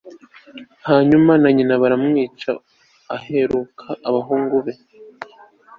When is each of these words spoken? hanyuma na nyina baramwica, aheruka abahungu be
hanyuma 0.87 1.31
na 1.41 1.49
nyina 1.55 1.75
baramwica, 1.81 2.51
aheruka 3.15 3.87
abahungu 4.09 4.55
be 4.65 4.73